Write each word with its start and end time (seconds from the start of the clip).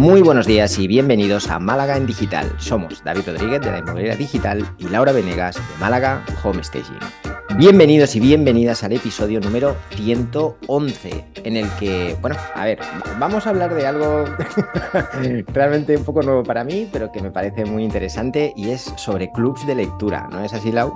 Muy 0.00 0.22
buenos 0.22 0.46
días 0.46 0.78
y 0.78 0.88
bienvenidos 0.88 1.50
a 1.50 1.58
Málaga 1.58 1.98
en 1.98 2.06
Digital. 2.06 2.50
Somos 2.56 3.04
David 3.04 3.20
Rodríguez 3.26 3.60
de 3.60 3.70
la 3.70 3.80
Inmobiliaria 3.80 4.16
Digital 4.16 4.66
y 4.78 4.88
Laura 4.88 5.12
Venegas 5.12 5.56
de 5.56 5.78
Málaga 5.78 6.24
Home 6.42 6.64
Staging. 6.64 6.98
Bienvenidos 7.58 8.16
y 8.16 8.20
bienvenidas 8.20 8.82
al 8.82 8.94
episodio 8.94 9.40
número 9.40 9.76
111, 9.90 11.26
en 11.44 11.58
el 11.58 11.68
que, 11.78 12.16
bueno, 12.22 12.34
a 12.54 12.64
ver, 12.64 12.78
vamos 13.18 13.46
a 13.46 13.50
hablar 13.50 13.74
de 13.74 13.86
algo 13.86 14.24
realmente 15.48 15.98
un 15.98 16.04
poco 16.06 16.22
nuevo 16.22 16.44
para 16.44 16.64
mí, 16.64 16.88
pero 16.90 17.12
que 17.12 17.20
me 17.20 17.30
parece 17.30 17.66
muy 17.66 17.84
interesante 17.84 18.54
y 18.56 18.70
es 18.70 18.94
sobre 18.96 19.30
clubs 19.32 19.66
de 19.66 19.74
lectura, 19.74 20.28
¿no 20.32 20.42
es 20.42 20.54
así, 20.54 20.72
Lau? 20.72 20.94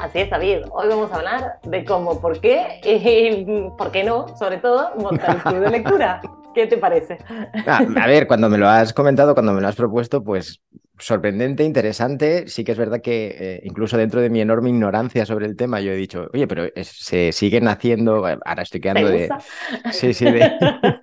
Así 0.00 0.20
es, 0.20 0.30
David. 0.30 0.60
Hoy 0.70 0.88
vamos 0.88 1.12
a 1.12 1.16
hablar 1.16 1.58
de 1.62 1.84
cómo, 1.84 2.18
por 2.18 2.40
qué 2.40 2.80
y 2.84 3.70
por 3.76 3.90
qué 3.90 4.02
no, 4.02 4.34
sobre 4.38 4.56
todo, 4.56 4.94
montar 4.96 5.36
un 5.36 5.42
club 5.42 5.60
de 5.60 5.70
lectura. 5.70 6.22
¿Qué 6.54 6.66
te 6.66 6.76
parece? 6.78 7.18
Ah, 7.66 7.84
a 7.96 8.06
ver, 8.06 8.26
cuando 8.26 8.48
me 8.48 8.58
lo 8.58 8.68
has 8.68 8.92
comentado, 8.92 9.34
cuando 9.34 9.52
me 9.52 9.60
lo 9.60 9.68
has 9.68 9.76
propuesto, 9.76 10.22
pues 10.22 10.60
sorprendente, 10.98 11.64
interesante. 11.64 12.48
Sí 12.48 12.64
que 12.64 12.72
es 12.72 12.78
verdad 12.78 13.00
que 13.00 13.36
eh, 13.38 13.60
incluso 13.64 13.96
dentro 13.96 14.20
de 14.20 14.30
mi 14.30 14.40
enorme 14.40 14.70
ignorancia 14.70 15.26
sobre 15.26 15.46
el 15.46 15.56
tema, 15.56 15.80
yo 15.80 15.92
he 15.92 15.96
dicho, 15.96 16.28
oye, 16.32 16.46
pero 16.46 16.66
se 16.82 17.32
siguen 17.32 17.68
haciendo, 17.68 18.26
ahora 18.26 18.62
estoy 18.62 18.80
quedando 18.80 19.08
de... 19.08 19.28
Sí, 19.92 20.14
sí, 20.14 20.24
de... 20.26 20.52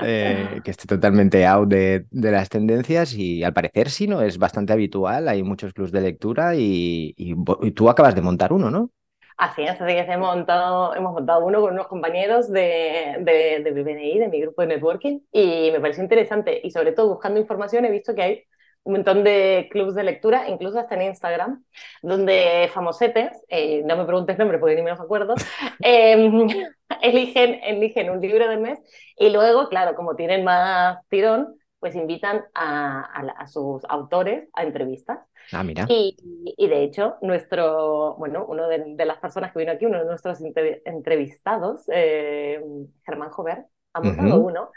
Eh, 0.00 0.60
que 0.64 0.72
esté 0.72 0.86
totalmente 0.86 1.46
out 1.46 1.68
de, 1.68 2.06
las 2.10 2.48
tendencias 2.48 3.14
y 3.14 3.44
al 3.44 3.54
parecer 3.54 3.88
sí, 3.88 4.08
¿no? 4.08 4.20
Es 4.20 4.36
bastante 4.36 4.72
habitual, 4.72 5.28
hay 5.28 5.44
muchos 5.44 5.72
clubs 5.72 5.92
de 5.92 6.00
lectura 6.00 6.56
y, 6.56 7.14
y 7.16 7.70
tú 7.70 7.88
acabas 7.88 8.14
de 8.14 8.20
montar 8.20 8.52
uno, 8.52 8.70
¿no? 8.70 8.90
Así 9.38 9.62
es, 9.62 9.70
así 9.80 9.92
que 9.92 10.00
hemos 10.00 10.34
montado, 10.34 10.94
hemos 10.94 11.12
montado 11.12 11.44
uno 11.44 11.60
con 11.60 11.74
unos 11.74 11.88
compañeros 11.88 12.50
de, 12.50 13.16
de, 13.20 13.60
de 13.62 13.82
BNI, 13.82 14.18
de 14.18 14.28
mi 14.28 14.40
grupo 14.40 14.62
de 14.62 14.68
networking, 14.68 15.20
y 15.30 15.70
me 15.72 15.80
parece 15.80 16.00
interesante. 16.00 16.58
Y 16.64 16.70
sobre 16.70 16.92
todo, 16.92 17.08
buscando 17.10 17.38
información, 17.38 17.84
he 17.84 17.90
visto 17.90 18.14
que 18.14 18.22
hay 18.22 18.44
un 18.84 18.94
montón 18.94 19.24
de 19.24 19.68
clubs 19.70 19.94
de 19.94 20.04
lectura, 20.04 20.48
incluso 20.48 20.78
hasta 20.78 20.94
en 20.94 21.02
Instagram, 21.02 21.64
donde 22.00 22.70
famosetes, 22.72 23.30
eh, 23.48 23.82
no 23.84 23.96
me 23.98 24.06
preguntes 24.06 24.38
nombre 24.38 24.58
porque 24.58 24.76
ni 24.76 24.82
me 24.82 24.90
los 24.90 25.00
acuerdo, 25.00 25.34
em, 25.80 26.48
eligen, 27.02 27.60
eligen 27.62 28.08
un 28.10 28.20
libro 28.22 28.48
del 28.48 28.60
mes 28.60 28.78
y 29.18 29.28
luego, 29.30 29.68
claro, 29.68 29.94
como 29.96 30.16
tienen 30.16 30.44
más 30.44 30.98
tirón, 31.08 31.58
pues 31.78 31.94
invitan 31.94 32.44
a, 32.54 33.02
a 33.38 33.46
sus 33.46 33.84
autores 33.88 34.48
a 34.54 34.64
entrevistas. 34.64 35.18
Ah, 35.52 35.62
mira. 35.62 35.86
Y, 35.88 36.16
y, 36.56 36.68
de 36.68 36.82
hecho, 36.82 37.16
nuestro, 37.22 38.16
bueno, 38.16 38.44
uno 38.48 38.66
de, 38.68 38.82
de, 38.96 39.04
las 39.04 39.18
personas 39.18 39.52
que 39.52 39.60
vino 39.60 39.72
aquí, 39.72 39.86
uno 39.86 40.00
de 40.00 40.06
nuestros 40.06 40.40
entrevistados, 40.40 41.84
eh, 41.92 42.60
Germán 43.04 43.30
Jover, 43.30 43.66
ha 43.92 44.00
montado 44.00 44.40
uno. 44.40 44.70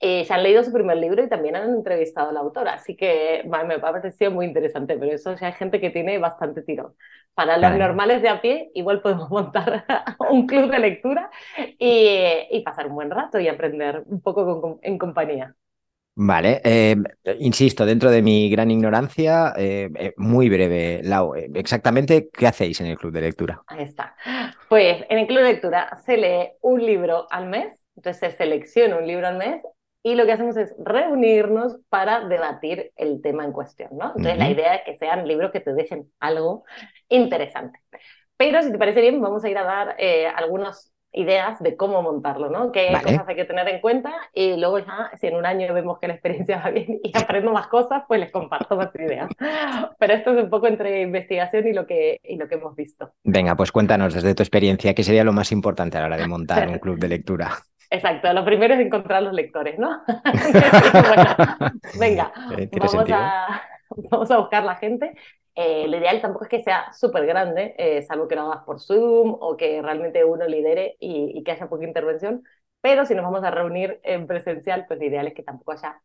Eh, 0.00 0.24
se 0.24 0.34
han 0.34 0.42
leído 0.42 0.62
su 0.62 0.72
primer 0.72 0.98
libro 0.98 1.22
y 1.22 1.28
también 1.28 1.56
han 1.56 1.70
entrevistado 1.70 2.28
a 2.28 2.32
la 2.32 2.40
autora, 2.40 2.74
así 2.74 2.96
que 2.96 3.42
me 3.48 3.74
ha 3.74 3.80
parecido 3.80 4.30
muy 4.32 4.44
interesante, 4.44 4.98
pero 4.98 5.12
eso 5.12 5.34
ya 5.36 5.46
hay 5.46 5.52
gente 5.54 5.80
que 5.80 5.90
tiene 5.90 6.18
bastante 6.18 6.62
tirón. 6.62 6.94
Para 7.32 7.56
los 7.56 7.78
normales 7.78 8.20
de 8.20 8.28
a 8.28 8.40
pie, 8.40 8.70
igual 8.74 9.00
podemos 9.00 9.30
montar 9.30 9.86
un 10.30 10.46
club 10.46 10.70
de 10.70 10.78
lectura 10.78 11.30
y, 11.78 12.08
y 12.50 12.60
pasar 12.62 12.88
un 12.88 12.94
buen 12.96 13.10
rato 13.10 13.38
y 13.40 13.48
aprender 13.48 14.02
un 14.06 14.20
poco 14.20 14.60
con, 14.60 14.78
en 14.82 14.98
compañía. 14.98 15.54
Vale, 16.16 16.60
eh, 16.64 16.96
insisto, 17.40 17.84
dentro 17.84 18.08
de 18.08 18.22
mi 18.22 18.48
gran 18.48 18.70
ignorancia, 18.70 19.52
eh, 19.56 19.90
eh, 19.96 20.14
muy 20.16 20.48
breve, 20.48 21.00
Lau, 21.02 21.34
exactamente 21.34 22.28
qué 22.32 22.46
hacéis 22.46 22.80
en 22.80 22.86
el 22.86 22.96
club 22.96 23.12
de 23.12 23.20
lectura. 23.22 23.62
Ahí 23.66 23.82
está. 23.82 24.14
Pues 24.68 25.04
en 25.08 25.18
el 25.18 25.26
club 25.26 25.40
de 25.40 25.52
lectura 25.52 25.98
se 26.06 26.16
lee 26.16 26.52
un 26.60 26.84
libro 26.84 27.26
al 27.30 27.48
mes, 27.48 27.84
entonces 27.96 28.20
se 28.20 28.36
selecciona 28.36 28.96
un 28.96 29.08
libro 29.08 29.26
al 29.26 29.38
mes 29.38 29.60
y 30.04 30.14
lo 30.14 30.24
que 30.24 30.32
hacemos 30.32 30.56
es 30.56 30.72
reunirnos 30.78 31.78
para 31.88 32.28
debatir 32.28 32.92
el 32.94 33.20
tema 33.20 33.44
en 33.44 33.52
cuestión, 33.52 33.90
¿no? 33.92 34.12
Entonces 34.16 34.38
la 34.38 34.50
idea 34.50 34.74
es 34.76 34.82
que 34.84 34.96
sean 34.98 35.26
libros 35.26 35.50
que 35.50 35.60
te 35.60 35.74
dejen 35.74 36.12
algo 36.20 36.64
interesante. 37.08 37.80
Pero 38.36 38.62
si 38.62 38.70
te 38.70 38.78
parece 38.78 39.00
bien, 39.00 39.20
vamos 39.20 39.44
a 39.44 39.48
ir 39.48 39.58
a 39.58 39.64
dar 39.64 39.96
algunos 40.36 40.93
ideas 41.14 41.60
de 41.60 41.76
cómo 41.76 42.02
montarlo, 42.02 42.50
¿no? 42.50 42.72
Qué 42.72 42.88
cosas 43.02 43.26
hay 43.26 43.36
que 43.36 43.44
tener 43.44 43.68
en 43.68 43.80
cuenta 43.80 44.12
y 44.32 44.56
luego 44.56 44.80
ya, 44.80 45.10
si 45.18 45.28
en 45.28 45.36
un 45.36 45.46
año 45.46 45.72
vemos 45.72 45.98
que 45.98 46.08
la 46.08 46.14
experiencia 46.14 46.60
va 46.64 46.70
bien 46.70 47.00
y 47.02 47.16
aprendo 47.16 47.52
más 47.52 47.68
cosas, 47.68 48.02
pues 48.06 48.20
les 48.20 48.30
comparto 48.30 48.76
más 48.76 48.94
ideas. 48.96 49.30
Pero 49.98 50.12
esto 50.12 50.36
es 50.36 50.44
un 50.44 50.50
poco 50.50 50.66
entre 50.66 51.02
investigación 51.02 51.66
y 51.66 51.72
lo 51.72 51.86
que, 51.86 52.20
y 52.24 52.36
lo 52.36 52.48
que 52.48 52.56
hemos 52.56 52.74
visto. 52.74 53.12
Venga, 53.22 53.54
pues 53.56 53.72
cuéntanos 53.72 54.14
desde 54.14 54.34
tu 54.34 54.42
experiencia, 54.42 54.94
¿qué 54.94 55.02
sería 55.02 55.24
lo 55.24 55.32
más 55.32 55.52
importante 55.52 55.96
a 55.96 56.00
la 56.00 56.06
hora 56.06 56.16
de 56.16 56.26
montar 56.26 56.68
un 56.68 56.78
club 56.78 56.98
de 56.98 57.08
lectura? 57.08 57.50
Exacto, 57.90 58.32
lo 58.32 58.44
primero 58.44 58.74
es 58.74 58.80
encontrar 58.80 59.22
los 59.22 59.32
lectores, 59.32 59.78
¿no? 59.78 60.02
venga, 62.00 62.32
eh, 62.58 62.68
vamos, 62.72 63.10
a, 63.10 63.62
vamos 64.10 64.30
a 64.30 64.38
buscar 64.38 64.64
la 64.64 64.74
gente 64.76 65.14
eh, 65.54 65.86
lo 65.88 65.96
ideal 65.98 66.20
tampoco 66.20 66.44
es 66.44 66.50
que 66.50 66.62
sea 66.64 66.92
súper 66.92 67.26
grande, 67.26 67.74
eh, 67.78 68.02
salvo 68.02 68.26
que 68.26 68.34
lo 68.34 68.42
hagas 68.42 68.64
por 68.64 68.80
Zoom 68.80 69.36
o 69.40 69.56
que 69.56 69.80
realmente 69.82 70.24
uno 70.24 70.46
lidere 70.46 70.96
y, 70.98 71.42
que 71.44 71.52
haya 71.52 71.68
poca 71.68 71.84
intervención, 71.84 72.42
pero 72.80 73.06
si 73.06 73.14
nos 73.14 73.24
vamos 73.24 73.44
a 73.44 73.50
reunir 73.50 74.00
en 74.02 74.26
presencial, 74.26 74.86
pues 74.88 74.98
lo 74.98 75.06
ideal 75.06 75.28
es 75.28 75.34
que 75.34 75.44
tampoco 75.44 75.72
haya 75.72 76.00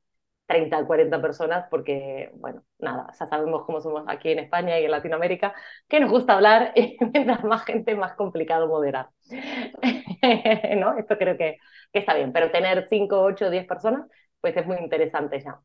30 0.45 0.79
o 0.79 0.87
40 0.87 1.21
personas, 1.21 1.67
porque, 1.69 2.31
bueno, 2.35 2.63
nada, 2.79 3.11
ya 3.19 3.27
sabemos 3.27 3.65
cómo 3.65 3.81
somos 3.81 4.03
aquí 4.07 4.31
en 4.31 4.39
España 4.39 4.79
y 4.79 4.85
en 4.85 4.91
Latinoamérica, 4.91 5.53
que 5.87 5.99
nos 5.99 6.11
gusta 6.11 6.33
hablar 6.35 6.71
y 6.75 6.97
mientras 7.13 7.43
más 7.43 7.65
gente, 7.65 7.95
más 7.95 8.13
complicado 8.15 8.67
moderar. 8.67 9.09
¿No? 10.77 10.97
Esto 10.97 11.17
creo 11.17 11.37
que, 11.37 11.57
que 11.91 11.99
está 11.99 12.15
bien, 12.15 12.33
pero 12.33 12.51
tener 12.51 12.87
5, 12.89 13.21
8, 13.21 13.49
10 13.49 13.65
personas 13.67 14.07
pues 14.41 14.55
es 14.55 14.65
muy 14.65 14.77
interesante 14.77 15.39
ya. 15.39 15.59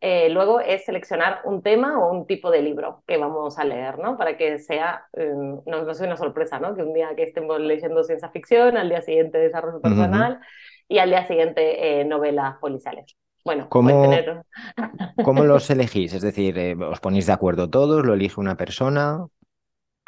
Eh, 0.00 0.28
luego 0.30 0.60
es 0.60 0.84
seleccionar 0.84 1.40
un 1.44 1.62
tema 1.62 1.98
o 1.98 2.12
un 2.12 2.26
tipo 2.26 2.50
de 2.50 2.62
libro 2.62 3.02
que 3.06 3.16
vamos 3.16 3.58
a 3.58 3.64
leer, 3.64 3.98
¿no? 3.98 4.16
Para 4.16 4.36
que 4.36 4.58
sea, 4.58 5.06
em, 5.12 5.60
no, 5.66 5.94
sea 5.94 6.06
una 6.06 6.16
sorpresa, 6.16 6.58
¿no? 6.58 6.74
Que 6.74 6.82
un 6.82 6.94
día 6.94 7.14
que 7.16 7.22
estemos 7.22 7.60
leyendo 7.60 8.04
ciencia 8.04 8.30
ficción, 8.30 8.76
al 8.76 8.88
día 8.88 9.02
siguiente 9.02 9.38
desarrollo 9.38 9.80
personal 9.80 10.40
y 10.88 10.98
al 10.98 11.10
día 11.10 11.26
siguiente 11.26 12.00
eh, 12.00 12.04
novelas 12.04 12.56
policiales. 12.58 13.16
Bueno, 13.44 13.68
¿Cómo, 13.70 14.02
tener... 14.02 14.42
¿cómo 15.24 15.44
los 15.44 15.70
elegís? 15.70 16.12
Es 16.12 16.22
decir, 16.22 16.58
eh, 16.58 16.74
¿os 16.74 17.00
ponéis 17.00 17.26
de 17.26 17.32
acuerdo 17.32 17.70
todos? 17.70 18.04
¿Lo 18.04 18.14
elige 18.14 18.40
una 18.40 18.56
persona? 18.56 19.26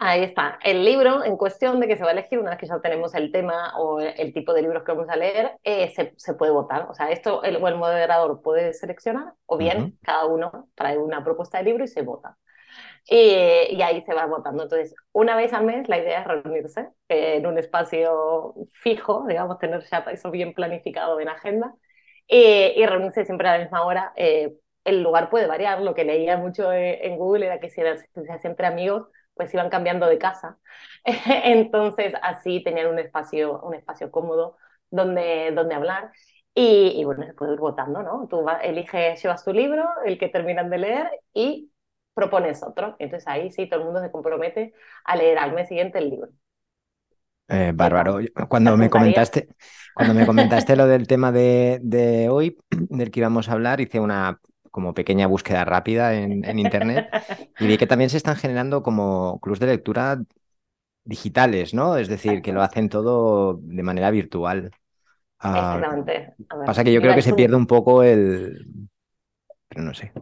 Ahí 0.02 0.22
está. 0.22 0.58
El 0.64 0.82
libro 0.82 1.22
en 1.24 1.36
cuestión 1.36 1.78
de 1.78 1.86
que 1.86 1.98
se 1.98 2.02
va 2.02 2.08
a 2.08 2.12
elegir, 2.12 2.38
una 2.38 2.50
vez 2.50 2.58
que 2.58 2.66
ya 2.66 2.80
tenemos 2.80 3.14
el 3.14 3.30
tema 3.30 3.78
o 3.78 4.00
el 4.00 4.32
tipo 4.32 4.54
de 4.54 4.62
libros 4.62 4.82
que 4.82 4.92
vamos 4.92 5.10
a 5.10 5.16
leer, 5.16 5.52
eh, 5.62 5.92
se, 5.94 6.14
se, 6.16 6.32
puede 6.32 6.52
votar. 6.52 6.86
O 6.88 6.94
sea, 6.94 7.10
esto 7.10 7.42
el, 7.42 7.56
el 7.56 7.76
moderador 7.76 8.40
puede 8.40 8.72
seleccionar 8.72 9.34
o 9.44 9.58
bien 9.58 9.98
cada 10.02 10.24
uno 10.24 10.70
trae 10.74 10.96
una 10.96 11.22
propuesta 11.22 11.58
de 11.58 11.64
libro 11.64 11.84
y 11.84 11.88
se 11.88 12.00
vota. 12.00 12.38
Y, 13.06 13.76
y, 13.76 13.82
ahí 13.82 14.00
se 14.02 14.14
va 14.14 14.24
votando. 14.24 14.62
Entonces, 14.62 14.94
una 15.12 15.36
vez 15.36 15.52
al 15.52 15.64
mes 15.66 15.86
la 15.86 15.98
idea 15.98 16.20
es 16.20 16.26
reunirse 16.26 16.88
en 17.08 17.46
un 17.46 17.58
espacio 17.58 18.54
fijo, 18.72 19.26
digamos, 19.28 19.58
tener 19.58 19.82
ya 19.90 19.98
eso 20.10 20.30
bien 20.30 20.54
planificado 20.54 21.20
en 21.20 21.28
agenda 21.28 21.74
y 22.26 22.86
reunirse 22.86 23.26
siempre 23.26 23.48
a 23.48 23.58
la 23.58 23.64
misma 23.64 23.84
hora. 23.84 24.12
Eh, 24.16 24.54
el 24.84 25.02
lugar 25.02 25.28
puede 25.30 25.46
variar. 25.46 25.82
Lo 25.82 25.94
que 25.94 26.04
leía 26.04 26.38
mucho 26.38 26.72
eh, 26.72 27.06
en 27.06 27.18
Google 27.18 27.46
era 27.46 27.60
que 27.60 27.68
si 27.68 27.80
eran 27.80 27.98
siempre 28.40 28.66
amigos, 28.66 29.08
pues 29.40 29.54
iban 29.54 29.70
cambiando 29.70 30.06
de 30.06 30.18
casa. 30.18 30.58
Entonces 31.44 32.12
así 32.22 32.62
tenían 32.62 32.88
un 32.88 32.98
espacio, 32.98 33.58
un 33.62 33.74
espacio 33.74 34.10
cómodo 34.10 34.58
donde, 34.90 35.50
donde 35.54 35.74
hablar. 35.74 36.12
Y, 36.54 37.02
bueno, 37.04 37.24
se 37.24 37.32
puede 37.32 37.54
ir 37.54 37.58
votando, 37.58 38.02
¿no? 38.02 38.28
Tú 38.28 38.44
eliges, 38.62 39.22
llevas 39.22 39.42
tu 39.42 39.54
libro, 39.54 39.88
el 40.04 40.18
que 40.18 40.28
terminan 40.28 40.68
de 40.68 40.76
leer 40.76 41.10
y 41.32 41.70
propones 42.12 42.62
otro. 42.62 42.96
Entonces 42.98 43.26
ahí 43.28 43.50
sí, 43.50 43.66
todo 43.66 43.80
el 43.80 43.86
mundo 43.86 44.02
se 44.02 44.10
compromete 44.10 44.74
a 45.04 45.16
leer 45.16 45.38
al 45.38 45.54
mes 45.54 45.68
siguiente 45.68 45.96
el 45.96 46.10
libro. 46.10 46.28
Eh, 47.48 47.72
bárbaro. 47.74 48.18
Cuando 48.46 48.76
me 48.76 48.90
comentaste, 48.90 49.48
cuando 49.94 50.12
me 50.12 50.26
comentaste 50.26 50.76
lo 50.76 50.86
del 50.86 51.06
tema 51.06 51.32
de, 51.32 51.80
de, 51.82 52.28
hoy, 52.28 52.58
del 52.68 53.10
que 53.10 53.20
íbamos 53.20 53.48
a 53.48 53.52
hablar, 53.52 53.80
hice 53.80 54.00
una 54.00 54.38
como 54.70 54.94
pequeña 54.94 55.26
búsqueda 55.26 55.64
rápida 55.64 56.14
en, 56.14 56.58
internet 56.58 57.08
y 57.58 57.66
vi 57.66 57.76
que 57.76 57.86
también 57.86 58.10
se 58.10 58.16
están 58.16 58.36
generando 58.36 58.82
como 58.82 59.40
clubs 59.40 59.58
de 59.60 59.66
lectura 59.66 60.22
digitales, 61.04 61.74
¿no? 61.74 61.96
Es 61.96 62.08
decir, 62.08 62.42
que 62.42 62.52
lo 62.52 62.62
hacen 62.62 62.88
todo 62.88 63.58
de 63.62 63.82
manera 63.82 64.10
virtual. 64.10 64.70
Ah, 65.38 65.80
Exactamente. 65.80 66.34
pasa 66.64 66.84
que 66.84 66.92
yo 66.92 67.00
creo 67.00 67.14
que 67.14 67.22
se 67.22 67.34
pierde 67.34 67.56
un 67.56 67.66
poco 67.66 68.02
el... 68.02 68.88
Pero 69.68 69.82
no 69.82 69.94
sé. 69.94 70.12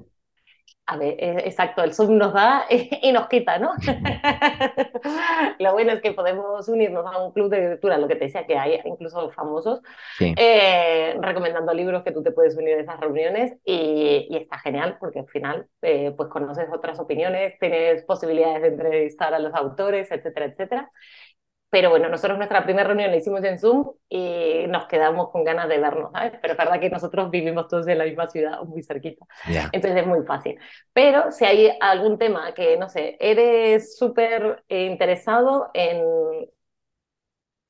A 0.91 0.97
ver, 0.97 1.17
eh, 1.19 1.43
exacto, 1.45 1.85
el 1.85 1.93
Zoom 1.93 2.17
nos 2.17 2.33
da 2.33 2.65
y 3.03 3.13
nos 3.13 3.29
quita, 3.29 3.59
¿no? 3.59 3.73
lo 5.59 5.73
bueno 5.75 5.93
es 5.93 6.01
que 6.01 6.13
podemos 6.13 6.67
unirnos 6.67 7.05
a 7.05 7.23
un 7.23 7.33
club 7.33 7.51
de 7.51 7.69
lectura, 7.69 7.99
lo 7.99 8.09
que 8.09 8.17
te 8.17 8.25
decía, 8.25 8.47
que 8.47 8.57
hay 8.57 8.81
incluso 8.87 9.31
famosos, 9.33 9.83
eh, 10.19 11.15
recomendando 11.21 11.75
libros 11.75 12.05
que 12.05 12.13
tú 12.13 12.23
te 12.23 12.33
puedes 12.33 12.57
unir 12.57 12.77
a 12.77 12.81
esas 12.81 12.99
reuniones 13.01 13.53
y, 13.67 14.35
está 14.35 14.61
genial 14.61 14.97
porque 14.99 15.19
al 15.19 15.29
final 15.29 15.67
eh, 15.83 16.15
pues 16.17 16.31
conoces 16.31 16.69
otras 16.73 16.99
opiniones, 16.99 17.59
tienes 17.59 18.03
posibilidades 18.05 18.63
de 18.63 18.69
entrevistar 18.69 19.35
a 19.35 19.39
los 19.41 19.53
autores, 19.53 20.11
etcétera, 20.11 20.47
etcétera. 20.47 20.91
Pero 21.71 21.91
bueno, 21.91 22.09
nosotros 22.09 22.39
nuestra 22.39 22.65
primera 22.65 22.89
reunión 22.89 23.11
la 23.11 23.17
hicimos 23.19 23.45
en 23.45 23.59
Zoom 23.59 23.93
y 24.09 24.65
nos 24.69 24.87
quedamos 24.87 25.31
con 25.31 25.45
ganas 25.45 25.69
de 25.69 25.79
vernos, 25.79 26.13
¿sabes? 26.13 26.33
Pero 26.41 26.53
es 26.55 26.59
verdad 26.59 26.81
que 26.81 26.89
nosotros 26.89 27.31
vivimos 27.31 27.69
todos 27.69 27.87
en 27.89 27.99
la 27.99 28.05
misma 28.05 28.29
ciudad, 28.29 28.63
muy 28.63 28.83
cerquita. 28.83 29.27
Entonces 29.73 30.01
es 30.01 30.07
muy 30.07 30.25
fácil. 30.25 30.59
Pero 30.95 31.31
si 31.31 31.45
hay 31.45 31.71
algún 31.81 32.19
tema 32.19 32.55
que, 32.55 32.79
no 32.79 32.89
sé, 32.89 33.17
eres 33.21 33.99
súper 33.99 34.65
interesado 34.69 35.71
en, 35.75 36.03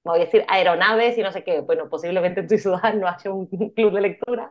voy 0.05 0.21
a 0.21 0.25
decir, 0.25 0.45
aeronaves 0.49 1.19
y 1.19 1.23
no 1.23 1.33
sé 1.33 1.45
qué, 1.45 1.61
bueno, 1.61 1.89
posiblemente 1.89 2.41
en 2.41 2.49
tu 2.49 2.57
ciudad 2.59 2.95
no 2.95 3.09
haya 3.09 3.33
un 3.33 3.47
club 3.47 3.93
de 3.93 4.01
lectura 4.01 4.51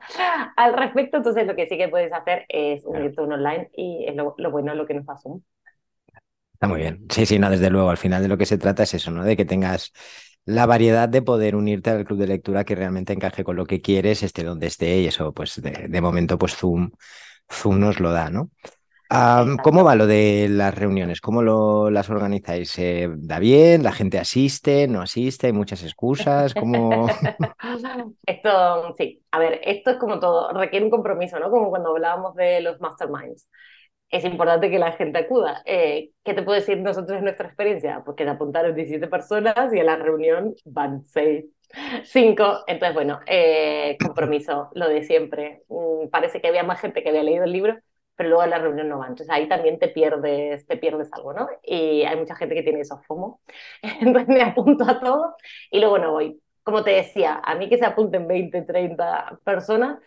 al 0.55 0.73
respecto, 0.73 1.17
entonces 1.17 1.47
lo 1.47 1.55
que 1.55 1.67
sí 1.67 1.77
que 1.77 1.87
puedes 1.89 2.11
hacer 2.13 2.45
es 2.49 2.85
unirte 2.85 3.21
a 3.21 3.23
un 3.23 3.33
online 3.33 3.69
y 3.73 4.05
es 4.07 4.15
lo, 4.15 4.35
lo 4.37 4.51
bueno 4.51 4.75
lo 4.75 4.85
que 4.85 4.93
nos 4.93 5.05
pasó. 5.05 5.41
Está 6.57 6.67
muy 6.67 6.79
bien. 6.79 7.05
Sí, 7.11 7.27
sí, 7.27 7.37
no, 7.37 7.51
desde 7.51 7.69
luego. 7.69 7.91
Al 7.91 7.97
final 7.97 8.23
de 8.23 8.27
lo 8.27 8.35
que 8.35 8.47
se 8.47 8.57
trata 8.57 8.81
es 8.81 8.95
eso, 8.95 9.11
¿no? 9.11 9.23
De 9.23 9.37
que 9.37 9.45
tengas 9.45 9.93
la 10.43 10.65
variedad 10.65 11.07
de 11.07 11.21
poder 11.21 11.55
unirte 11.55 11.91
al 11.91 12.03
club 12.03 12.17
de 12.17 12.25
lectura 12.25 12.63
que 12.63 12.73
realmente 12.73 13.13
encaje 13.13 13.43
con 13.43 13.55
lo 13.55 13.67
que 13.67 13.79
quieres, 13.79 14.23
esté 14.23 14.43
donde 14.43 14.65
esté, 14.65 15.01
y 15.01 15.05
eso, 15.05 15.33
pues, 15.33 15.61
de, 15.61 16.01
momento, 16.01 16.39
pues 16.39 16.55
Zoom, 16.55 16.89
Zoom 17.47 17.79
nos 17.79 17.99
lo 17.99 18.11
da, 18.11 18.31
¿no? 18.31 18.49
¿Cómo 19.61 19.83
va 19.83 19.93
lo 19.93 20.07
de 20.07 20.47
las 20.49 20.73
reuniones? 20.73 21.21
¿Cómo 21.21 21.43
lo, 21.43 21.91
las 21.91 22.09
organizáis? 22.09 22.71
¿Se 22.71 23.07
¿Da 23.17 23.37
bien? 23.37 23.83
¿La 23.83 23.91
gente 23.91 24.17
asiste? 24.17 24.87
¿No 24.87 25.01
asiste? 25.03 25.47
¿Hay 25.47 25.53
muchas 25.53 25.83
excusas? 25.83 26.55
¿Cómo... 26.55 27.07
esto, 28.25 28.95
sí, 28.97 29.23
a 29.29 29.37
ver, 29.37 29.61
esto 29.63 29.91
es 29.91 29.97
como 29.97 30.19
todo, 30.19 30.51
requiere 30.53 30.85
un 30.85 30.91
compromiso, 30.91 31.39
¿no? 31.39 31.51
Como 31.51 31.69
cuando 31.69 31.91
hablábamos 31.91 32.33
de 32.33 32.61
los 32.61 32.81
masterminds 32.81 33.45
es 34.09 34.23
importante 34.23 34.69
que 34.69 34.79
la 34.79 34.93
gente 34.93 35.19
acuda. 35.19 35.61
Eh, 35.65 36.11
¿Qué 36.23 36.33
te 36.33 36.43
puedo 36.43 36.59
decir 36.59 36.77
nosotros 36.79 37.17
en 37.17 37.25
nuestra 37.25 37.47
experiencia? 37.47 38.01
Pues 38.05 38.15
que 38.15 38.23
te 38.23 38.29
apuntaron 38.29 38.75
17 38.75 39.07
personas 39.07 39.73
y 39.73 39.79
a 39.79 39.83
la 39.83 39.97
reunión 39.97 40.55
van 40.65 41.03
6, 41.05 41.45
5. 42.05 42.63
Entonces, 42.67 42.93
bueno, 42.93 43.19
eh, 43.27 43.97
compromiso, 44.03 44.69
lo 44.73 44.87
de 44.87 45.03
siempre. 45.03 45.63
Mm, 45.67 46.07
parece 46.09 46.41
que 46.41 46.47
había 46.47 46.63
más 46.63 46.79
gente 46.79 47.03
que 47.03 47.09
había 47.09 47.23
leído 47.23 47.43
el 47.43 47.51
libro, 47.51 47.77
pero 48.15 48.29
luego 48.29 48.41
a 48.43 48.47
la 48.47 48.59
reunión 48.59 48.87
no 48.89 48.99
van. 48.99 49.09
Entonces 49.09 49.33
ahí 49.33 49.47
también 49.49 49.77
te 49.79 49.89
pierdes, 49.89 50.65
te 50.65 50.77
pierdes 50.77 51.11
algo, 51.13 51.33
¿no? 51.33 51.49
Y 51.63 52.03
hay 52.03 52.15
mucha 52.17 52.35
gente 52.35 52.55
que 52.55 52.63
tiene 52.63 52.81
esos 52.81 53.05
FOMO. 53.05 53.41
Entonces 54.01 54.27
me 54.29 54.41
apunto 54.41 54.85
a 54.85 54.99
todo 54.99 55.35
y 55.71 55.79
luego 55.79 55.97
no 55.97 56.11
voy. 56.13 56.41
Como 56.63 56.83
te 56.83 56.91
decía, 56.91 57.41
a 57.43 57.55
mí 57.55 57.69
que 57.69 57.77
se 57.77 57.85
apunten 57.85 58.27
20, 58.27 58.61
30 58.63 59.39
personas, 59.43 59.99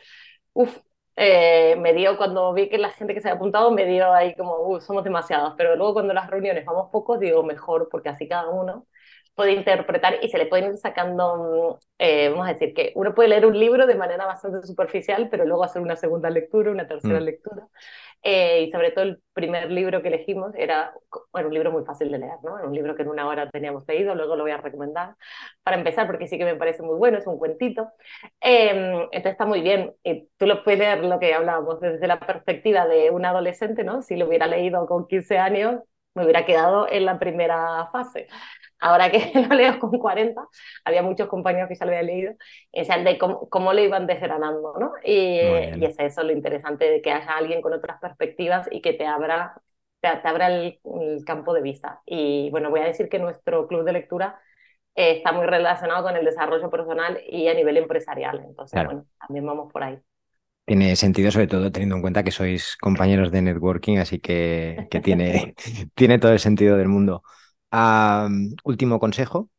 uff, 0.53 0.79
eh, 1.17 1.77
me 1.77 1.93
dio, 1.95 2.17
cuando 2.17 2.53
vi 2.55 2.69
que 2.69 2.79
la 2.79 2.91
gente 2.91 3.15
que 3.15 3.21
se 3.21 3.29
había 3.29 3.37
apuntado, 3.39 3.71
me 3.71 3.85
dio 3.87 4.13
ahí 4.13 4.35
como, 4.37 4.59
uh, 4.69 4.81
somos 4.81 5.05
demasiados, 5.05 5.55
pero 5.57 5.77
luego 5.77 5.95
cuando 5.95 6.15
las 6.15 6.31
reuniones 6.31 6.65
vamos 6.65 6.91
pocos, 6.91 7.21
digo, 7.21 7.43
mejor, 7.43 7.89
porque 7.91 8.09
así 8.09 8.29
cada 8.29 8.49
uno 8.51 8.87
puede 9.35 9.53
interpretar 9.53 10.19
y 10.23 10.29
se 10.29 10.39
le 10.39 10.47
pueden 10.47 10.73
ir 10.73 10.77
sacando, 10.79 11.79
mm, 11.79 11.85
eh, 11.99 12.29
vamos 12.31 12.47
a 12.49 12.53
decir 12.53 12.75
que 12.75 12.93
uno 12.95 13.15
puede 13.15 13.31
leer 13.31 13.47
un 13.47 13.59
libro 13.59 13.87
de 13.87 13.95
manera 13.95 14.27
bastante 14.27 14.67
superficial, 14.67 15.29
pero 15.31 15.45
luego 15.45 15.65
hacer 15.65 15.83
una 15.83 15.97
segunda 15.97 16.31
lectura, 16.31 16.71
una 16.71 16.87
tercera 16.87 17.21
mm. 17.21 17.25
lectura. 17.25 17.69
Eh, 18.23 18.65
y 18.65 18.71
sobre 18.71 18.91
todo 18.91 19.05
el 19.05 19.23
primer 19.33 19.71
libro 19.71 20.03
que 20.03 20.09
elegimos 20.09 20.55
era 20.55 20.93
bueno, 21.33 21.49
un 21.49 21.55
libro 21.55 21.73
muy 21.73 21.85
fácil 21.85 22.11
de 22.11 22.19
leer, 22.19 22.37
¿no? 22.43 22.55
un 22.63 22.75
libro 22.75 22.95
que 22.95 23.01
en 23.01 23.09
una 23.09 23.27
hora 23.27 23.49
teníamos 23.49 23.89
leído, 23.89 24.15
luego 24.15 24.37
lo 24.37 24.43
voy 24.43 24.53
a 24.53 24.59
recomendar 24.59 25.17
para 25.63 25.79
empezar 25.79 26.07
porque 26.07 26.29
sí 26.29 26.37
que 26.37 26.45
me 26.45 26.55
parece 26.55 26.83
muy 26.83 26.97
bueno, 26.97 27.17
es 27.17 27.27
un 27.27 27.39
cuentito. 27.39 27.89
Em, 28.41 29.03
entonces 29.05 29.33
está 29.33 29.47
muy 29.47 29.63
bien, 29.63 29.95
y 30.05 30.29
tú 30.37 30.47
lo 30.47 30.63
puedes 30.65 30.81
leer 30.81 31.05
lo 31.05 31.19
que 31.19 31.33
hablábamos 31.33 31.81
desde 31.81 32.07
la 32.07 32.21
perspectiva 32.21 32.87
de 32.87 33.11
un 33.11 33.25
adolescente, 33.25 33.85
¿no? 33.85 34.03
Si 34.03 34.17
lo 34.17 34.27
hubiera 34.29 34.47
leído 34.47 34.87
con 34.87 35.07
15 35.07 35.39
años, 35.39 35.81
me 36.21 36.25
hubiera 36.25 36.47
quedado 36.47 36.87
en 36.91 37.05
la 37.05 37.19
primera 37.19 37.89
fase. 37.93 38.29
Ahora 38.81 39.11
que 39.11 39.19
lo 39.49 39.55
leo 39.55 39.79
con 39.79 39.99
40, 39.99 40.43
había 40.85 41.03
muchos 41.03 41.29
compañeros 41.29 41.69
que 41.69 41.75
ya 41.75 41.85
lo 41.85 41.93
habían 41.93 42.07
leído, 42.07 42.35
decían 42.73 43.05
de 43.05 43.19
cómo, 43.19 43.49
cómo 43.49 43.73
lo 43.73 43.81
iban 43.81 44.07
desgranando, 44.07 44.75
¿no? 44.79 44.93
Y, 45.05 45.41
y, 45.77 45.85
es 45.85 45.99
eso 45.99 46.23
lo 46.23 46.33
interesante 46.33 46.91
de 46.91 47.03
que 47.03 47.13
haya 47.13 47.37
alguien 47.37 47.61
con 47.61 47.73
otras 47.75 48.01
perspectivas 48.01 48.69
y 48.71 48.81
que 48.81 48.95
te 48.95 49.07
abra, 49.07 49.55
te, 50.01 50.09
abra 50.09 50.49
el, 50.49 50.81
campo 51.27 51.53
de 51.53 51.61
vista. 51.63 52.01
Y 52.07 52.49
bueno, 52.51 52.71
voy 52.71 52.81
a 52.81 52.85
decir 52.85 53.09
que 53.09 53.19
nuestro 53.19 53.67
club 53.69 53.85
de 53.85 53.93
lectura 53.93 54.41
eh, 54.95 55.13
está 55.19 55.33
muy 55.33 55.47
relacionado 55.47 56.03
con 56.03 56.17
el 56.17 56.25
desarrollo 56.25 56.71
personal 56.71 57.21
y 57.29 57.49
a 57.49 57.55
nivel 57.55 57.77
empresarial. 57.77 58.43
Entonces, 58.47 58.83
bueno, 58.85 59.05
también 59.19 59.47
vamos 59.47 59.71
por 59.73 59.83
ahí. 59.83 59.99
Tiene 60.71 60.95
sentido, 60.95 61.33
sobre 61.33 61.49
todo 61.49 61.73
teniendo 61.73 61.97
en 61.97 62.01
cuenta 62.01 62.23
que 62.23 62.31
sois 62.31 62.77
compañeros 62.81 63.33
de 63.33 63.43
networking, 63.43 63.97
así 63.99 64.21
que, 64.21 64.87
tiene 65.97 66.19
todo 66.21 66.33
el 66.33 66.39
sentido 66.39 66.77
del 66.77 66.87
mundo 66.89 67.25
último 68.65 68.99
consejo. 69.01 69.51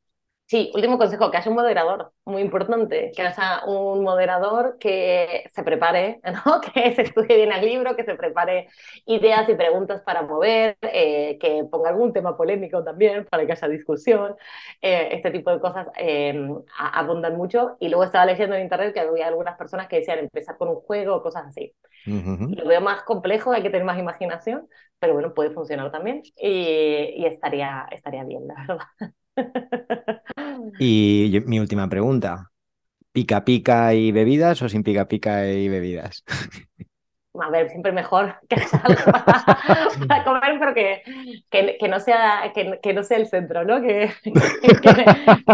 Sí, 0.51 0.69
último 0.75 0.97
consejo, 0.97 1.31
que 1.31 1.37
haya 1.37 1.49
un 1.49 1.55
moderador, 1.55 2.11
muy 2.25 2.41
importante, 2.41 3.13
que 3.15 3.21
haya 3.21 3.63
un 3.67 4.03
moderador 4.03 4.77
que 4.79 5.45
se 5.53 5.63
prepare, 5.63 6.19
¿no? 6.45 6.59
que 6.59 6.93
se 6.93 7.03
estudie 7.03 7.37
bien 7.37 7.53
el 7.53 7.65
libro, 7.65 7.95
que 7.95 8.03
se 8.03 8.15
prepare 8.15 8.67
ideas 9.05 9.47
y 9.47 9.55
preguntas 9.55 10.01
para 10.01 10.23
mover, 10.23 10.77
eh, 10.81 11.37
que 11.39 11.63
ponga 11.71 11.89
algún 11.91 12.11
tema 12.11 12.35
polémico 12.35 12.83
también 12.83 13.25
para 13.31 13.45
que 13.45 13.53
haya 13.53 13.69
discusión, 13.69 14.35
eh, 14.81 15.07
este 15.13 15.31
tipo 15.31 15.51
de 15.51 15.61
cosas 15.61 15.87
eh, 15.97 16.35
abundan 16.77 17.37
mucho. 17.37 17.77
Y 17.79 17.87
luego 17.87 18.03
estaba 18.03 18.25
leyendo 18.25 18.53
en 18.57 18.63
internet 18.63 18.93
que 18.93 18.99
había 18.99 19.27
algunas 19.27 19.57
personas 19.57 19.87
que 19.87 19.97
decían 19.99 20.19
empezar 20.19 20.57
con 20.57 20.67
un 20.67 20.81
juego 20.81 21.15
o 21.15 21.23
cosas 21.23 21.45
así. 21.47 21.73
Lo 22.49 22.67
veo 22.67 22.81
más 22.81 23.03
complejo, 23.03 23.53
hay 23.53 23.63
que 23.63 23.69
tener 23.69 23.85
más 23.85 23.99
imaginación, 23.99 24.67
pero 24.99 25.13
bueno, 25.13 25.33
puede 25.33 25.51
funcionar 25.51 25.91
también 25.91 26.23
y, 26.37 27.13
y 27.17 27.25
estaría, 27.25 27.87
estaría 27.91 28.23
bien, 28.25 28.47
la 28.47 28.55
verdad. 28.67 28.79
Y 30.77 31.39
mi 31.45 31.59
última 31.59 31.89
pregunta, 31.89 32.51
¿pica 33.13 33.45
pica 33.45 33.93
y 33.95 34.11
bebidas 34.13 34.61
o 34.63 34.69
sin 34.69 34.83
pica 34.83 35.07
pica 35.09 35.49
y 35.51 35.69
bebidas? 35.69 36.23
a 37.39 37.49
ver, 37.49 37.69
siempre 37.69 37.91
mejor 37.91 38.35
que 38.49 38.55
algo 38.83 39.11
para, 40.07 40.23
comer, 40.23 40.57
pero 40.59 40.73
que, 40.73 41.77
que, 41.79 41.87
no 41.87 41.99
sea, 41.99 42.51
que, 42.53 42.93
no 42.93 43.03
sea 43.03 43.17
el 43.17 43.27
centro, 43.27 43.63
¿no? 43.63 43.81
Que, 43.81 44.11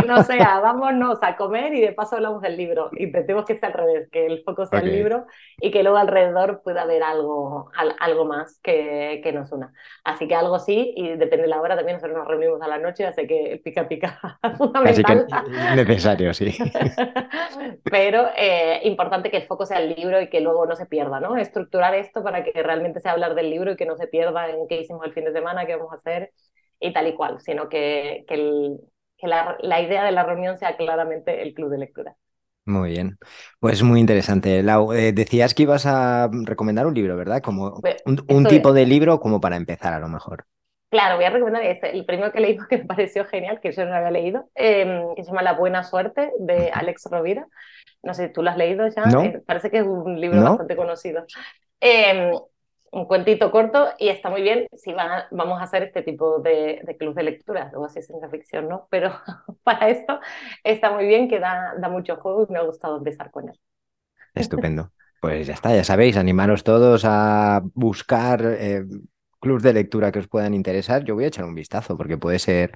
no 0.08 0.24
sea, 0.24 0.60
vámonos 0.60 1.20
a 1.22 1.36
comer 1.36 1.74
y 1.74 1.82
de 1.82 1.94
paso 1.94 2.16
hablamos 2.16 2.42
del 2.42 2.58
libro. 2.58 2.90
Intentemos 2.98 3.46
que 3.46 3.58
sea 3.58 3.70
al 3.70 3.74
revés, 3.74 4.10
que 4.12 4.26
el 4.26 4.44
foco 4.44 4.66
sea 4.66 4.80
el 4.80 4.92
libro 4.92 5.26
y 5.60 5.72
que 5.72 5.84
luego 5.84 5.98
alrededor 5.98 6.62
pueda 6.64 6.84
haber 6.84 7.04
algo, 7.04 7.70
algo 8.00 8.26
más 8.26 8.60
que, 8.64 9.22
que 9.24 9.32
nos 9.32 9.52
una. 9.52 9.74
Así 10.04 10.28
que 10.28 10.36
algo 10.36 10.60
sí, 10.60 10.94
y 10.96 11.10
depende 11.16 11.44
de 11.44 11.48
la 11.48 11.62
hora, 11.62 11.76
también 11.76 11.98
nosotros 11.98 12.18
nos 12.18 12.28
reunimos 12.28 12.62
a 12.62 12.68
la 12.68 12.78
noche, 12.78 13.06
así 13.06 13.28
que 13.28 13.60
pica 13.64 13.88
pica 13.88 14.40
fundamental. 14.58 15.28
Así 15.32 15.52
que 15.52 15.76
necesario, 15.76 16.34
sí. 16.34 16.58
pero 17.84 18.28
eh, 18.38 18.82
importante 18.84 19.30
que 19.30 19.38
el 19.38 19.48
foco 19.48 19.66
sea 19.66 19.80
el 19.80 19.96
libro 19.96 20.22
y 20.22 20.30
que 20.30 20.42
luego 20.42 20.66
no 20.66 20.76
se 20.76 20.86
pierda, 20.86 21.20
¿no? 21.20 21.36
Estructurar 21.68 21.96
esto 21.96 22.24
para 22.24 22.44
que 22.44 22.64
realmente 22.64 23.00
sea 23.00 23.12
hablar 23.12 23.36
del 23.36 23.50
libro 23.50 23.72
y 23.72 23.76
que 23.76 23.86
no 23.86 23.98
se 23.98 24.08
pierda 24.08 24.50
en 24.50 24.68
qué 24.68 24.82
hicimos 24.82 25.06
el 25.06 25.14
fin 25.14 25.26
de 25.26 25.34
semana, 25.34 25.66
qué 25.66 25.76
vamos 25.76 25.92
a 25.92 25.98
hacer 25.98 26.32
y 26.80 26.94
tal 26.94 27.08
y 27.08 27.16
cual, 27.16 27.40
sino 27.42 27.70
que, 27.70 28.26
que, 28.28 29.28
la, 29.28 29.58
la, 29.60 29.82
idea 29.82 30.04
de 30.04 30.12
la 30.12 30.24
reunión 30.24 30.58
sea 30.58 30.78
claramente 30.78 31.42
el 31.42 31.54
club 31.54 31.70
de 31.70 31.78
lectura. 31.80 32.16
Muy 32.66 32.92
bien, 32.92 33.18
pues 33.60 33.82
muy 33.82 34.00
interesante. 34.00 34.62
Lau, 34.62 34.94
eh, 34.94 35.14
decías 35.14 35.54
que 35.54 35.64
ibas 35.64 35.86
a 35.86 36.30
recomendar 36.44 36.86
un 36.86 36.94
libro, 36.94 37.16
¿verdad? 37.16 37.42
Como 37.42 37.80
un, 38.06 38.46
tipo 38.46 38.74
de 38.74 38.86
libro 38.86 39.20
como 39.20 39.40
para 39.40 39.56
empezar 39.56 39.94
a 39.94 40.00
lo 40.00 40.10
mejor. 40.10 40.46
Claro, 40.90 41.18
voy 41.18 41.26
a 41.26 41.30
recomendar 41.30 41.64
este, 41.64 41.92
el 41.92 42.06
primero 42.06 42.32
que 42.32 42.40
leí 42.40 42.58
que 42.70 42.78
me 42.80 42.86
pareció 42.86 43.26
genial, 43.26 43.60
que 43.60 43.72
yo 43.72 43.86
no 43.86 43.94
había 43.94 44.12
leído, 44.12 44.50
em, 44.56 45.14
que 45.16 45.24
se 45.24 45.30
llama 45.30 45.42
La 45.42 45.54
Buena 45.54 45.84
Suerte, 45.84 46.32
de 46.40 46.72
Alex 46.74 47.08
Rovira. 47.12 47.48
No 48.04 48.14
sé, 48.14 48.30
¿tú 48.30 48.42
lo 48.42 48.50
has 48.50 48.58
leído 48.58 48.88
ya? 48.88 49.04
Eh, 49.24 49.42
parece 49.46 49.70
que 49.70 49.80
es 49.80 49.86
un 49.86 50.20
libro 50.20 50.42
bastante 50.42 50.76
conocido. 50.76 51.26
Em, 51.80 52.32
un 52.92 53.06
cuentito 53.06 53.52
corto 53.52 53.90
y 54.00 54.08
está 54.08 54.30
muy 54.30 54.42
bien 54.42 54.68
si 54.78 54.94
vamos 54.94 55.60
a 55.60 55.64
hacer 55.64 55.84
este 55.84 56.04
tipo 56.04 56.40
de, 56.40 56.82
club 56.98 57.14
de 57.14 57.24
lectura, 57.24 57.70
luego 57.72 57.86
así 57.86 58.02
ciencia 58.02 58.30
ficción, 58.30 58.70
¿no? 58.70 58.88
Pero 58.90 59.12
para 59.64 59.90
esto 59.90 60.20
está 60.64 60.92
muy 60.92 61.06
bien, 61.06 61.28
que 61.28 61.40
da, 61.40 61.74
da 61.78 61.90
mucho 61.90 62.16
juego 62.16 62.46
y 62.48 62.54
me 62.54 62.60
ha 62.60 62.64
gustado 62.64 62.98
empezar 62.98 63.30
con 63.30 63.50
él. 63.50 63.60
Estupendo. 64.34 64.92
Pues 65.20 65.48
ya 65.48 65.54
está, 65.56 65.76
ya 65.76 65.84
sabéis, 65.84 66.16
animaros 66.16 66.64
todos 66.64 67.04
a 67.04 67.62
buscar 67.74 68.42
eh, 68.46 68.86
clubs 69.40 69.64
de 69.64 69.74
lectura 69.74 70.12
que 70.12 70.20
os 70.20 70.28
puedan 70.28 70.54
interesar. 70.54 71.04
Yo 71.04 71.16
voy 71.16 71.26
a 71.26 71.28
echar 71.28 71.46
un 71.46 71.56
vistazo 71.56 71.98
porque 71.98 72.18
puede 72.18 72.40
ser 72.40 72.72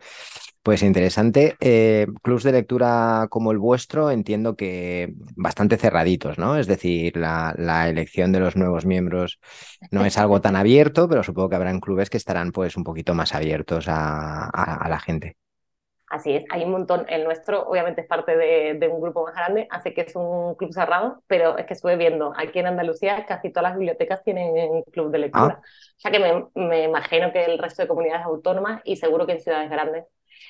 interesante. 0.82 1.56
Eh, 1.60 2.08
clubs 2.22 2.44
de 2.44 2.51
lectura 2.51 3.27
como 3.30 3.51
el 3.51 3.58
vuestro 3.58 4.12
entiendo 4.12 4.56
que 4.56 5.13
bastante 5.36 5.77
cerraditos, 5.77 6.38
¿no? 6.38 6.58
Es 6.58 6.68
decir, 6.68 7.18
la, 7.18 7.56
elección 7.89 8.32
de 8.32 8.39
los 8.39 8.56
nuevos 8.56 8.86
miembros 8.86 9.39
no 9.91 10.06
es 10.06 10.18
algo 10.18 10.41
tan 10.41 10.56
abierto, 10.56 11.08
pero 11.10 11.24
supongo 11.24 11.50
que 11.50 11.56
habrán 11.56 11.80
clubes 11.80 12.10
que 12.10 12.18
estarán 12.18 12.51
pues 12.51 12.77
un 12.77 12.84
poquito 12.84 13.13
más 13.15 13.34
abiertos 13.34 13.86
a, 13.88 14.88
la 14.89 15.00
gente. 15.00 15.38
Así 16.12 16.36
es, 16.36 16.44
hay 16.50 16.65
un 16.65 16.72
montón. 16.72 17.06
El 17.08 17.24
nuestro, 17.24 17.65
obviamente, 17.70 18.01
es 18.01 18.08
parte 18.08 18.36
de, 18.36 18.89
un 18.89 19.00
grupo 19.00 19.24
más 19.24 19.34
grande, 19.34 19.65
así 19.72 19.94
que 19.94 20.01
es 20.01 20.13
un 20.13 20.56
club 20.56 20.74
cerrado, 20.74 21.24
pero 21.25 21.58
es 21.58 21.65
que 21.65 21.74
estuve 21.74 21.96
viendo 21.96 22.34
aquí 22.36 22.60
en 22.60 22.68
Andalucía 22.68 23.25
casi 23.25 23.50
todas 23.50 23.70
las 23.70 23.77
bibliotecas 23.77 24.22
tienen 24.22 24.53
un 24.70 24.84
club 24.84 25.10
de 25.10 25.20
lectura. 25.20 25.60
Ah. 25.60 25.62
O 25.62 26.00
sea 26.00 26.12
que 26.12 26.20
me, 26.20 26.48
me 26.53 26.84
imagino 26.84 27.32
que 27.32 27.46
el 27.46 27.58
resto 27.58 27.84
de 27.84 27.88
comunidades 27.88 28.25
autónomas 28.25 28.82
y 28.84 28.98
seguro 28.98 29.25
que 29.25 29.32
en 29.32 29.39
ciudades 29.39 29.70
grandes 29.70 30.03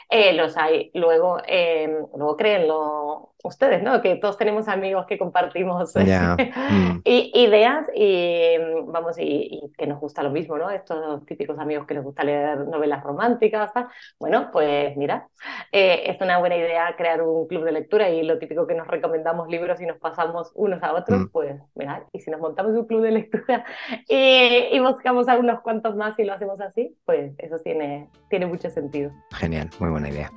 Eh, 0.09 0.33
los 0.33 0.57
hay. 0.57 0.91
Luego, 0.93 1.39
eh, 1.47 1.87
luego 2.15 2.35
créenlo 2.37 3.31
ustedes, 3.43 3.81
¿no? 3.81 4.01
Que 4.01 4.15
todos 4.15 4.37
tenemos 4.37 4.67
amigos 4.67 5.05
que 5.05 5.17
compartimos 5.17 5.93
mm. 5.95 6.99
ideas 7.05 7.87
y, 7.95 8.57
vamos, 8.85 9.15
y, 9.17 9.71
que 9.77 9.87
nos 9.87 9.99
gusta 9.99 10.23
lo 10.23 10.31
mismo, 10.31 10.57
¿no? 10.57 10.69
Estos 10.69 11.25
típicos 11.25 11.57
amigos 11.59 11.87
que 11.87 11.95
les 11.95 12.03
gusta 12.03 12.23
leer 12.23 12.59
novelas 12.67 13.03
románticas. 13.03 13.71
Bueno, 14.19 14.49
pues 14.51 14.95
mira, 14.97 15.27
eh, 15.71 16.03
es 16.05 16.21
una 16.21 16.37
buena 16.39 16.55
idea 16.55 16.93
crear 16.97 17.21
un 17.21 17.47
club 17.47 17.63
de 17.63 17.71
lectura 17.71 18.09
y 18.09 18.23
lo 18.23 18.37
típico 18.37 18.67
que 18.67 18.75
nos 18.75 18.87
recomendamos 18.87 19.47
libros 19.47 19.79
y 19.81 19.85
nos 19.85 19.97
pasamos 19.97 20.51
unos 20.55 20.81
a 20.83 20.93
otros, 20.93 21.21
mm. 21.21 21.27
pues 21.31 21.55
mira, 21.75 22.05
y 22.11 22.19
si 22.19 22.31
nos 22.31 22.41
montamos 22.41 22.73
un 22.73 22.85
club 22.85 23.01
de 23.01 23.11
lectura 23.11 23.65
y, 24.07 24.67
y 24.71 24.79
buscamos 24.79 25.27
a 25.27 25.37
unos 25.37 25.61
cuantos 25.61 25.95
más 25.95 26.17
y 26.19 26.25
lo 26.25 26.33
hacemos 26.33 26.59
así, 26.61 26.95
pues 27.05 27.33
eso 27.37 27.57
tiene, 27.59 28.09
tiene 28.29 28.45
mucho 28.45 28.69
sentido. 28.69 29.11
Genial, 29.31 29.69
muy 29.81 29.89
buena 29.89 30.09
idea. 30.09 30.31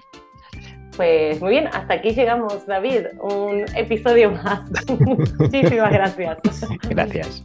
Pues 0.96 1.40
muy 1.40 1.50
bien, 1.50 1.68
hasta 1.68 1.94
aquí 1.94 2.10
llegamos, 2.10 2.66
David. 2.66 3.06
Un 3.20 3.64
episodio 3.76 4.30
más. 4.30 4.60
Muchísimas 5.38 5.92
gracias. 5.92 6.38
Gracias. 6.88 7.44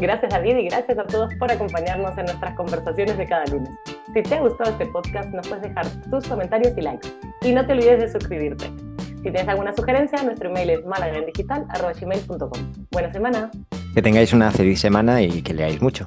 Gracias, 0.00 0.32
David, 0.32 0.56
y 0.58 0.64
gracias 0.64 0.98
a 0.98 1.04
todos 1.04 1.32
por 1.38 1.50
acompañarnos 1.50 2.16
en 2.18 2.26
nuestras 2.26 2.54
conversaciones 2.56 3.16
de 3.16 3.26
cada 3.26 3.46
lunes. 3.46 3.70
Si 4.12 4.22
te 4.22 4.34
ha 4.34 4.40
gustado 4.40 4.70
este 4.70 4.86
podcast, 4.86 5.32
nos 5.32 5.48
puedes 5.48 5.62
dejar 5.62 5.86
tus 6.10 6.28
comentarios 6.28 6.76
y 6.76 6.82
likes. 6.82 7.08
Y 7.42 7.52
no 7.52 7.64
te 7.64 7.72
olvides 7.72 8.00
de 8.00 8.10
suscribirte. 8.10 8.66
Si 9.16 9.22
tienes 9.22 9.48
alguna 9.48 9.74
sugerencia, 9.74 10.22
nuestro 10.22 10.50
email 10.50 10.70
es 10.70 10.84
malagaendigital.com. 10.84 12.86
Buena 12.90 13.12
semana. 13.12 13.50
Que 13.94 14.02
tengáis 14.02 14.32
una 14.32 14.50
feliz 14.50 14.80
semana 14.80 15.22
y 15.22 15.42
que 15.42 15.54
leáis 15.54 15.80
mucho. 15.80 16.06